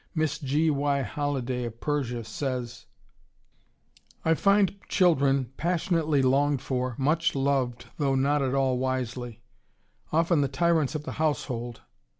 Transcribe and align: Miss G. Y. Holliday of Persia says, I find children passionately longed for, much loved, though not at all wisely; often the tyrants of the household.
Miss 0.15 0.39
G. 0.39 0.71
Y. 0.71 1.03
Holliday 1.03 1.65
of 1.65 1.79
Persia 1.79 2.23
says, 2.23 2.87
I 4.25 4.33
find 4.33 4.79
children 4.89 5.51
passionately 5.57 6.23
longed 6.23 6.63
for, 6.63 6.95
much 6.97 7.35
loved, 7.35 7.85
though 7.97 8.15
not 8.15 8.41
at 8.41 8.55
all 8.55 8.79
wisely; 8.79 9.43
often 10.11 10.41
the 10.41 10.47
tyrants 10.47 10.95
of 10.95 11.03
the 11.03 11.11
household. 11.21 11.81